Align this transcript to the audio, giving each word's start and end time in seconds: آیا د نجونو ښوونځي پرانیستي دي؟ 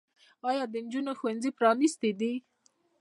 آیا 0.49 0.63
د 0.69 0.75
نجونو 0.85 1.11
ښوونځي 1.19 1.51
پرانیستي 1.57 2.11
دي؟ 2.19 2.33